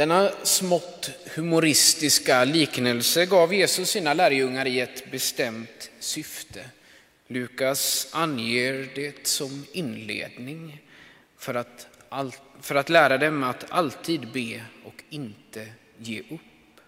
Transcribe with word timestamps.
Denna 0.00 0.30
smått 0.42 1.10
humoristiska 1.34 2.44
liknelse 2.44 3.26
gav 3.26 3.54
Jesus 3.54 3.90
sina 3.90 4.14
lärjungar 4.14 4.66
i 4.66 4.80
ett 4.80 5.10
bestämt 5.10 5.90
syfte. 5.98 6.64
Lukas 7.26 8.08
anger 8.12 8.88
det 8.94 9.26
som 9.26 9.66
inledning 9.72 10.82
för 11.38 11.54
att, 11.54 11.86
all, 12.08 12.34
för 12.60 12.74
att 12.74 12.88
lära 12.88 13.18
dem 13.18 13.42
att 13.42 13.64
alltid 13.68 14.32
be 14.32 14.64
och 14.84 15.04
inte 15.10 15.68
ge 15.98 16.20
upp. 16.20 16.80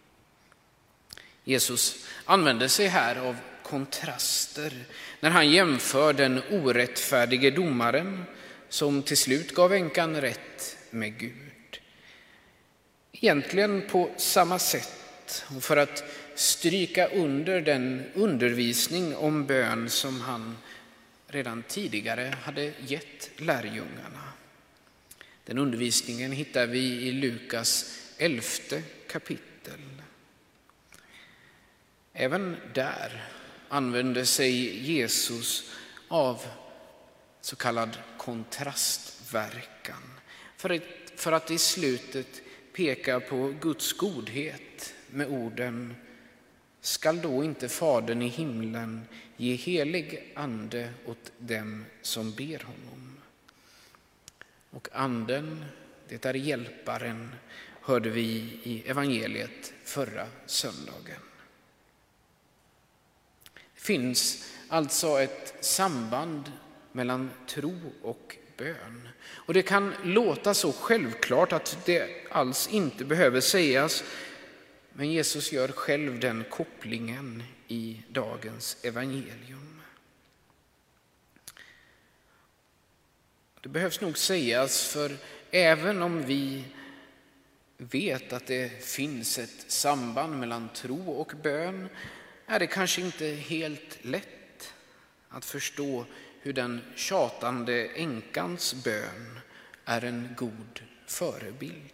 Jesus 1.44 2.06
använder 2.24 2.68
sig 2.68 2.86
här 2.86 3.16
av 3.16 3.36
kontraster 3.62 4.84
när 5.20 5.30
han 5.30 5.50
jämför 5.50 6.12
den 6.12 6.42
orättfärdige 6.50 7.50
domaren 7.50 8.24
som 8.68 9.02
till 9.02 9.16
slut 9.16 9.54
gav 9.54 9.72
änkan 9.72 10.20
rätt 10.20 10.76
med 10.90 11.18
Gud. 11.18 11.51
Egentligen 13.24 13.82
på 13.88 14.10
samma 14.16 14.58
sätt 14.58 15.44
och 15.56 15.62
för 15.62 15.76
att 15.76 16.04
stryka 16.34 17.08
under 17.08 17.60
den 17.60 18.04
undervisning 18.14 19.16
om 19.16 19.46
bön 19.46 19.90
som 19.90 20.20
han 20.20 20.56
redan 21.26 21.62
tidigare 21.62 22.34
hade 22.42 22.72
gett 22.78 23.30
lärjungarna. 23.36 24.32
Den 25.44 25.58
undervisningen 25.58 26.32
hittar 26.32 26.66
vi 26.66 26.78
i 26.78 27.12
Lukas 27.12 27.98
elfte 28.18 28.82
kapitel. 29.08 29.80
Även 32.12 32.56
där 32.74 33.24
använder 33.68 34.24
sig 34.24 34.80
Jesus 34.90 35.70
av 36.08 36.46
så 37.40 37.56
kallad 37.56 37.98
kontrastverkan 38.18 40.02
för 41.16 41.32
att 41.32 41.50
i 41.50 41.58
slutet 41.58 42.42
pekar 42.72 43.20
på 43.20 43.54
Guds 43.60 43.92
godhet 43.92 44.94
med 45.10 45.28
orden 45.28 45.94
Skall 46.82 47.20
då 47.20 47.44
inte 47.44 47.68
Fadern 47.68 48.22
i 48.22 48.28
himlen 48.28 49.08
ge 49.36 49.54
helig 49.54 50.32
ande 50.34 50.92
åt 51.06 51.32
dem 51.38 51.84
som 52.02 52.32
ber 52.32 52.58
honom? 52.64 53.16
Och 54.70 54.88
anden, 54.92 55.64
det 56.08 56.24
är 56.24 56.34
hjälparen, 56.34 57.34
hörde 57.80 58.10
vi 58.10 58.58
i 58.62 58.82
evangeliet 58.86 59.72
förra 59.84 60.26
söndagen. 60.46 61.20
Det 63.54 63.80
finns 63.80 64.50
alltså 64.68 65.20
ett 65.20 65.54
samband 65.60 66.52
mellan 66.92 67.30
tro 67.46 67.80
och 68.02 68.36
bön. 68.62 69.08
Och 69.24 69.54
det 69.54 69.62
kan 69.62 69.94
låta 70.02 70.54
så 70.54 70.72
självklart 70.72 71.52
att 71.52 71.78
det 71.86 72.26
alls 72.30 72.68
inte 72.68 73.04
behöver 73.04 73.40
sägas, 73.40 74.04
men 74.92 75.10
Jesus 75.10 75.52
gör 75.52 75.68
själv 75.68 76.20
den 76.20 76.44
kopplingen 76.50 77.42
i 77.68 78.02
dagens 78.08 78.76
evangelium. 78.82 79.82
Det 83.60 83.68
behövs 83.68 84.00
nog 84.00 84.18
sägas, 84.18 84.84
för 84.92 85.16
även 85.50 86.02
om 86.02 86.22
vi 86.22 86.64
vet 87.76 88.32
att 88.32 88.46
det 88.46 88.84
finns 88.84 89.38
ett 89.38 89.64
samband 89.70 90.38
mellan 90.38 90.68
tro 90.68 91.10
och 91.10 91.32
bön 91.42 91.88
är 92.46 92.58
det 92.58 92.66
kanske 92.66 93.00
inte 93.00 93.26
helt 93.26 94.04
lätt 94.04 94.72
att 95.28 95.44
förstå 95.44 96.06
hur 96.42 96.52
den 96.52 96.80
tjatande 96.94 97.88
änkans 97.94 98.74
bön 98.84 99.40
är 99.84 100.04
en 100.04 100.28
god 100.36 100.82
förebild. 101.06 101.92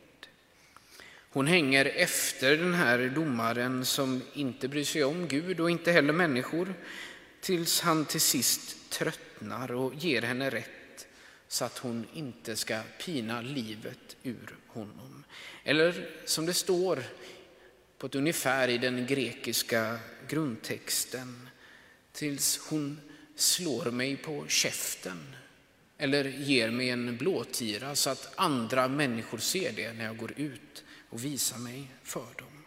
Hon 1.31 1.47
hänger 1.47 1.85
efter 1.85 2.57
den 2.57 2.75
här 2.75 3.13
domaren 3.15 3.85
som 3.85 4.23
inte 4.33 4.69
bryr 4.69 4.85
sig 4.85 5.05
om 5.05 5.29
Gud 5.29 5.61
och 5.61 5.71
inte 5.71 5.93
heller 5.93 6.13
människor 6.13 6.75
tills 7.41 7.81
han 7.81 8.05
till 8.05 8.21
sist 8.21 8.91
tröttnar 8.91 9.72
och 9.72 9.95
ger 9.95 10.22
henne 10.22 10.51
rätt 10.51 11.06
så 11.49 11.65
att 11.65 11.78
hon 11.78 12.06
inte 12.15 12.56
ska 12.56 12.81
pina 13.05 13.41
livet 13.41 14.17
ur 14.22 14.56
honom. 14.67 15.25
Eller 15.65 16.11
som 16.25 16.47
det 16.47 16.55
står 16.55 17.03
på 17.99 18.06
ett 18.06 18.15
ungefär 18.15 18.69
i 18.69 18.78
den 18.78 19.06
grekiska 19.06 19.99
grundtexten 20.28 21.49
tills 22.12 22.67
hon 22.71 23.01
slår 23.41 23.84
mig 23.84 24.16
på 24.16 24.47
käften 24.49 25.37
eller 25.99 26.25
ger 26.25 26.71
mig 26.71 26.91
en 26.91 27.16
blåtira 27.16 27.94
så 27.94 28.10
att 28.10 28.32
andra 28.37 28.88
människor 28.88 29.38
ser 29.38 29.72
det 29.72 29.93
när 29.93 30.04
jag 30.04 30.16
går 30.16 30.32
ut 30.37 30.84
och 31.10 31.25
visar 31.25 31.59
mig 31.59 31.87
för 32.03 32.27
dem. 32.38 32.65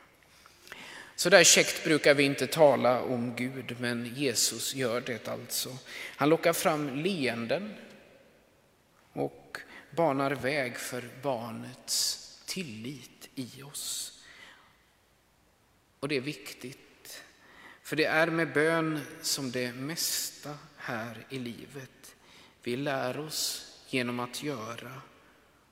Så 1.15 1.29
där 1.29 1.43
käckt 1.43 1.83
brukar 1.83 2.13
vi 2.13 2.23
inte 2.23 2.47
tala 2.47 3.01
om 3.01 3.35
Gud, 3.35 3.75
men 3.79 4.15
Jesus 4.15 4.75
gör 4.75 5.01
det 5.01 5.27
alltså. 5.27 5.77
Han 6.15 6.29
lockar 6.29 6.53
fram 6.53 6.95
leenden 7.03 7.75
och 9.13 9.57
banar 9.95 10.31
väg 10.31 10.77
för 10.77 11.09
barnets 11.21 12.17
tillit 12.45 13.29
i 13.35 13.63
oss. 13.63 14.19
Och 15.99 16.07
det 16.07 16.17
är 16.17 16.21
viktigt, 16.21 16.79
för 17.91 17.95
det 17.95 18.05
är 18.05 18.27
med 18.27 18.53
bön 18.53 18.99
som 19.21 19.51
det 19.51 19.73
mesta 19.73 20.57
här 20.77 21.25
i 21.29 21.39
livet. 21.39 22.15
Vi 22.63 22.75
lär 22.75 23.19
oss 23.19 23.71
genom 23.89 24.19
att 24.19 24.43
göra 24.43 25.01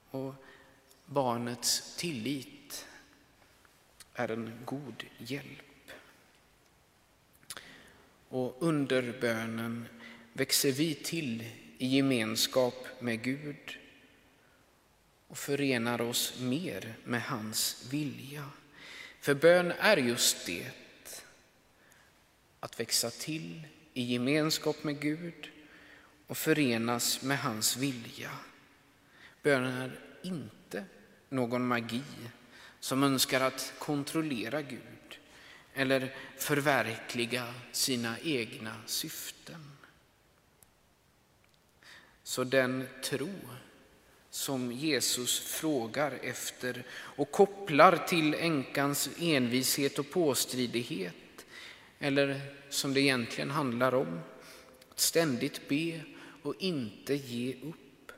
och 0.09 0.34
barnets 1.06 1.96
tillit 1.97 2.88
är 4.13 4.31
en 4.31 4.59
god 4.66 5.03
hjälp. 5.18 5.91
Och 8.30 8.57
under 8.59 9.13
bönen 9.22 9.88
växer 10.34 10.72
vi 10.72 10.96
till 10.96 11.41
i 11.78 11.88
gemenskap 11.88 12.88
med 13.00 13.24
Gud 13.24 13.78
och 15.28 15.38
förenar 15.38 16.01
oss 16.01 16.40
mer 16.40 16.94
med 17.03 17.22
hans 17.22 17.88
vilja. 17.91 18.50
För 19.19 19.34
bön 19.34 19.72
är 19.72 19.97
just 19.97 20.46
det, 20.46 20.72
att 22.59 22.79
växa 22.79 23.09
till 23.09 23.67
i 23.93 24.03
gemenskap 24.03 24.83
med 24.83 24.99
Gud 25.01 25.49
och 26.27 26.37
förenas 26.37 27.21
med 27.21 27.39
hans 27.39 27.77
vilja. 27.77 28.31
Bönen 29.43 29.81
är 29.81 29.99
inte 30.23 30.85
någon 31.29 31.67
magi 31.67 32.03
som 32.79 33.03
önskar 33.03 33.41
att 33.41 33.73
kontrollera 33.79 34.61
Gud 34.61 35.19
eller 35.73 36.15
förverkliga 36.37 37.53
sina 37.71 38.19
egna 38.19 38.75
syften. 38.85 39.71
Så 42.23 42.43
den 42.43 42.87
tro 43.03 43.35
som 44.29 44.71
Jesus 44.71 45.39
frågar 45.39 46.19
efter 46.23 46.83
och 46.91 47.31
kopplar 47.31 47.97
till 48.07 48.33
änkans 48.33 49.09
envishet 49.19 49.99
och 49.99 50.11
påstridighet 50.11 51.13
eller 51.99 52.41
som 52.69 52.93
det 52.93 53.01
egentligen 53.01 53.51
handlar 53.51 53.93
om, 53.93 54.19
att 54.91 54.99
ständigt 54.99 55.67
be 55.67 56.01
och 56.43 56.55
inte 56.59 57.13
ge 57.13 57.55
upp, 57.61 58.11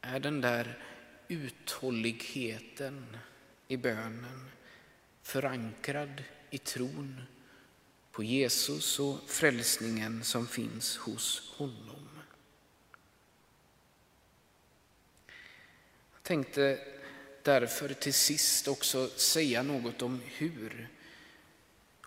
är 0.00 0.20
den 0.20 0.40
där 0.40 0.84
uthålligheten 1.28 3.16
i 3.68 3.76
bönen 3.76 4.50
förankrad 5.22 6.22
i 6.50 6.58
tron 6.58 7.20
på 8.12 8.24
Jesus 8.24 8.98
och 8.98 9.18
frälsningen 9.26 10.24
som 10.24 10.46
finns 10.46 10.96
hos 10.96 11.52
honom. 11.56 12.08
Jag 16.12 16.22
tänkte 16.22 16.78
därför 17.42 17.88
till 17.88 18.14
sist 18.14 18.68
också 18.68 19.08
säga 19.08 19.62
något 19.62 20.02
om 20.02 20.20
hur, 20.24 20.88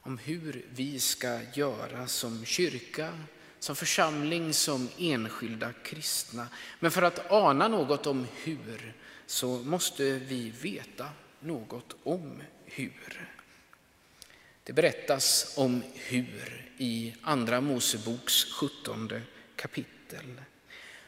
om 0.10 0.18
hur 0.18 0.66
vi 0.70 1.00
ska 1.00 1.40
göra 1.54 2.08
som 2.08 2.46
kyrka, 2.46 3.18
som 3.60 3.76
församling, 3.76 4.54
som 4.54 4.90
enskilda 4.98 5.74
kristna. 5.74 6.48
Men 6.80 6.92
för 6.92 7.02
att 7.02 7.32
ana 7.32 7.68
något 7.68 8.08
om 8.08 8.28
hur 8.44 8.94
så 9.26 9.48
måste 9.48 10.04
vi 10.04 10.50
veta 10.50 11.10
något 11.40 11.96
om 12.04 12.42
hur. 12.66 13.30
Det 14.64 14.74
berättas 14.74 15.54
om 15.58 15.84
hur 15.96 16.72
i 16.78 17.16
Andra 17.22 17.62
Moseboks 17.62 18.54
17 18.54 19.12
kapitel. 19.56 20.42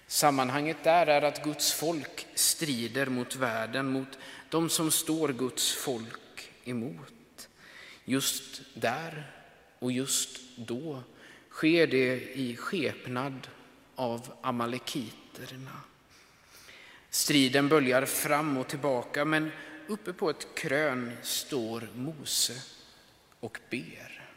Sammanhanget 0.07 0.83
där 0.83 1.07
är 1.07 1.21
att 1.21 1.44
Guds 1.44 1.74
folk 1.74 2.27
strider 2.36 3.06
mot 3.06 3.36
världen, 3.36 3.92
mot 3.92 4.18
de 4.50 4.69
som 4.69 4.92
står 4.92 5.30
Guds 5.30 5.71
folk 5.71 6.51
emot. 6.63 7.20
Just 8.12 8.62
där 8.74 9.31
och 9.80 9.92
just 9.92 10.40
då 10.56 11.04
sker 11.50 11.88
det 11.88 12.38
i 12.38 12.56
skepnad 12.56 13.48
av 13.96 14.34
amalekiterna. 14.42 15.81
Striden 17.10 17.69
böljar 17.69 18.06
fram 18.06 18.58
och 18.58 18.68
tillbaka, 18.68 19.25
men 19.25 19.52
uppe 19.88 20.13
på 20.13 20.30
ett 20.30 20.48
krön 20.56 21.18
står 21.22 21.90
Mose 21.96 22.62
och 23.40 23.60
ber. 23.69 24.30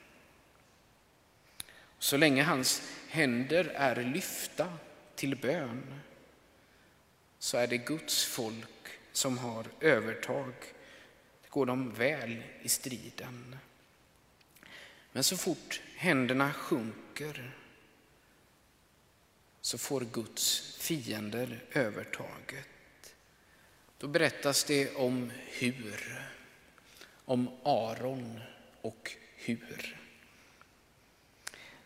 Så 1.99 2.17
länge 2.17 2.43
hans 2.43 2.83
händer 3.09 3.65
är 3.65 3.97
lyfta 3.97 4.73
till 5.15 5.37
bön 5.37 6.01
så 7.39 7.57
är 7.57 7.67
det 7.67 7.79
Guds 7.79 8.25
folk 8.25 8.99
som 9.13 9.39
har 9.39 9.67
övertag. 9.81 10.55
Går 11.55 11.67
de 11.67 11.91
väl 11.91 12.43
i 12.63 12.69
striden. 12.69 13.57
Men 15.13 15.25
så 15.25 15.37
fort 15.37 15.81
händerna 15.97 16.53
sjunker 16.53 17.53
så 19.61 19.79
får 19.79 20.01
Guds 20.01 20.77
fiender 20.79 21.65
övertaget. 21.73 23.15
Då 23.99 24.07
berättas 24.07 24.65
det 24.65 24.95
om 24.95 25.31
hur, 25.47 26.23
om 27.25 27.49
Aron 27.63 28.41
och 28.81 29.11
hur 29.37 30.01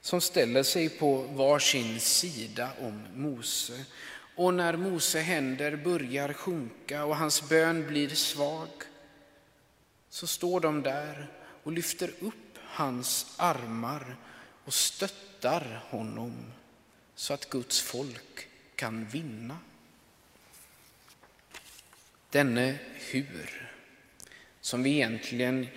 som 0.01 0.21
ställer 0.21 0.63
sig 0.63 0.89
på 0.89 1.23
varsin 1.23 2.01
sida 2.01 2.71
om 2.81 3.03
Mose. 3.15 3.85
Och 4.37 4.55
när 4.55 4.77
Mose 4.77 5.21
händer 5.21 5.77
börjar 5.77 6.33
sjunka 6.33 7.05
och 7.05 7.17
hans 7.17 7.49
bön 7.49 7.87
blir 7.87 8.09
svag 8.09 8.69
så 10.11 10.27
står 10.27 10.61
de 10.61 10.83
där 10.83 11.27
och 11.63 11.73
lyfter 11.73 12.11
upp 12.21 12.59
hans 12.65 13.35
armar 13.37 14.17
och 14.65 14.75
stöttar 14.75 15.83
honom 15.91 16.53
så 17.15 17.35
att 17.35 17.51
Guds 17.51 17.81
folk 17.81 18.49
kan 18.75 19.05
vinna. 19.05 19.59
Denne 22.31 22.79
hur, 22.95 23.71
som 24.61 24.83
vi 24.83 24.91
egentligen 24.91 25.69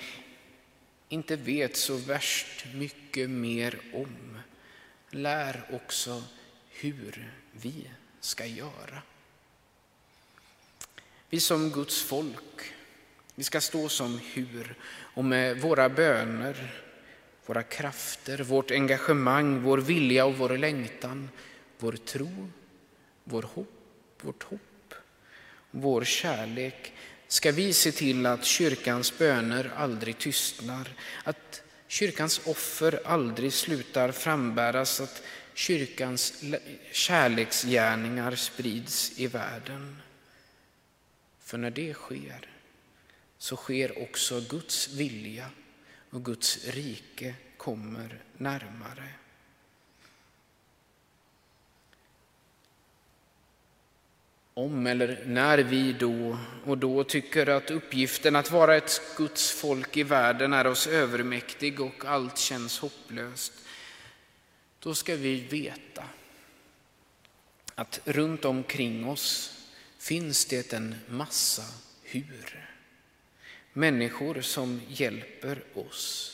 inte 1.09 1.35
vet 1.35 1.77
så 1.77 1.95
värst 1.95 2.65
mycket 2.73 3.29
mer 3.29 3.79
om, 3.93 4.39
lär 5.09 5.63
också 5.71 6.23
hur 6.69 7.33
vi 7.51 7.89
ska 8.19 8.45
göra. 8.45 9.01
Vi 11.29 11.39
som 11.39 11.69
Guds 11.69 12.01
folk, 12.01 12.73
vi 13.41 13.45
ska 13.45 13.61
stå 13.61 13.89
som 13.89 14.19
hur 14.33 14.75
och 15.13 15.25
med 15.25 15.61
våra 15.61 15.89
böner, 15.89 16.73
våra 17.45 17.63
krafter, 17.63 18.37
vårt 18.37 18.71
engagemang, 18.71 19.61
vår 19.63 19.77
vilja 19.77 20.25
och 20.25 20.37
vår 20.37 20.57
längtan, 20.57 21.29
vår 21.79 21.91
tro, 21.91 22.49
vår 23.23 23.41
hopp, 23.41 24.19
vårt 24.21 24.43
hopp, 24.43 24.93
vår 25.71 26.03
kärlek 26.03 26.93
ska 27.27 27.51
vi 27.51 27.73
se 27.73 27.91
till 27.91 28.25
att 28.25 28.45
kyrkans 28.45 29.17
böner 29.17 29.71
aldrig 29.75 30.17
tystnar, 30.17 30.89
att 31.23 31.63
kyrkans 31.87 32.41
offer 32.45 32.99
aldrig 33.05 33.53
slutar 33.53 34.11
frambäras, 34.11 35.01
att 35.01 35.23
kyrkans 35.53 36.43
kärleksgärningar 36.91 38.35
sprids 38.35 39.19
i 39.19 39.27
världen. 39.27 40.01
För 41.39 41.57
när 41.57 41.71
det 41.71 41.93
sker 41.93 42.51
så 43.41 43.55
sker 43.55 44.03
också 44.03 44.41
Guds 44.41 44.87
vilja 44.87 45.49
och 46.09 46.25
Guds 46.25 46.65
rike 46.67 47.35
kommer 47.57 48.23
närmare. 48.37 49.09
Om 54.53 54.87
eller 54.87 55.25
när 55.25 55.57
vi 55.57 55.93
då 55.93 56.37
och 56.65 56.77
då 56.77 57.03
tycker 57.03 57.47
att 57.47 57.71
uppgiften 57.71 58.35
att 58.35 58.51
vara 58.51 58.75
ett 58.75 59.01
Guds 59.17 59.51
folk 59.51 59.97
i 59.97 60.03
världen 60.03 60.53
är 60.53 60.67
oss 60.67 60.87
övermäktig 60.87 61.81
och 61.81 62.05
allt 62.05 62.37
känns 62.37 62.79
hopplöst, 62.79 63.53
då 64.79 64.95
ska 64.95 65.15
vi 65.15 65.41
veta 65.41 66.03
att 67.75 67.99
runt 68.05 68.45
omkring 68.45 69.07
oss 69.07 69.57
finns 69.97 70.45
det 70.45 70.73
en 70.73 70.95
massa 71.07 71.63
hur. 72.03 72.70
Människor 73.73 74.41
som 74.41 74.81
hjälper 74.87 75.63
oss 75.73 76.27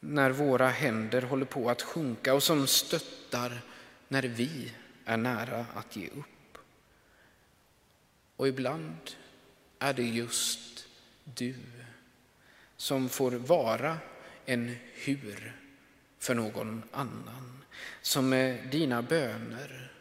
när 0.00 0.30
våra 0.30 0.68
händer 0.68 1.22
håller 1.22 1.46
på 1.46 1.70
att 1.70 1.82
sjunka 1.82 2.34
och 2.34 2.42
som 2.42 2.66
stöttar 2.66 3.60
när 4.08 4.22
vi 4.22 4.72
är 5.04 5.16
nära 5.16 5.66
att 5.74 5.96
ge 5.96 6.08
upp. 6.08 6.58
Och 8.36 8.48
ibland 8.48 9.10
är 9.78 9.92
det 9.92 10.02
just 10.02 10.88
du 11.24 11.54
som 12.76 13.08
får 13.08 13.30
vara 13.30 13.98
en 14.46 14.76
hur 14.94 15.56
för 16.18 16.34
någon 16.34 16.82
annan. 16.92 17.64
Som 18.02 18.28
med 18.28 18.68
dina 18.70 19.02
böner 19.02 19.92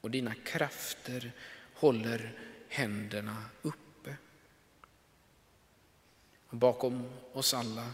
och 0.00 0.10
dina 0.10 0.34
krafter 0.34 1.32
håller 1.74 2.32
händerna 2.68 3.44
upp. 3.62 3.83
Bakom 6.58 7.08
oss 7.32 7.54
alla 7.54 7.86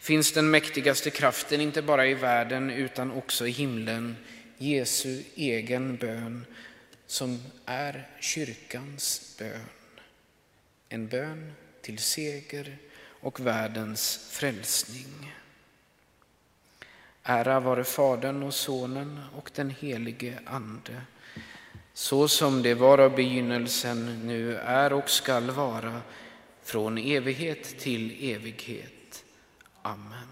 finns 0.00 0.32
den 0.32 0.50
mäktigaste 0.50 1.10
kraften, 1.10 1.60
inte 1.60 1.82
bara 1.82 2.06
i 2.06 2.14
världen 2.14 2.70
utan 2.70 3.12
också 3.12 3.46
i 3.46 3.50
himlen, 3.50 4.16
Jesu 4.58 5.22
egen 5.34 5.96
bön 5.96 6.46
som 7.06 7.42
är 7.66 8.08
kyrkans 8.20 9.36
bön. 9.38 9.66
En 10.88 11.08
bön 11.08 11.52
till 11.82 11.98
seger 11.98 12.78
och 13.20 13.40
världens 13.40 14.28
frälsning. 14.30 15.34
Ära 17.22 17.60
vare 17.60 17.84
Fadern 17.84 18.42
och 18.42 18.54
Sonen 18.54 19.20
och 19.36 19.50
den 19.54 19.70
helige 19.70 20.38
Ande, 20.46 21.02
så 21.94 22.28
som 22.28 22.62
det 22.62 22.74
var 22.74 22.98
av 22.98 23.16
begynnelsen, 23.16 24.26
nu 24.26 24.56
är 24.56 24.92
och 24.92 25.10
skall 25.10 25.50
vara, 25.50 26.00
från 26.62 26.98
evighet 26.98 27.78
till 27.78 28.30
evighet. 28.34 29.24
Amen. 29.82 30.31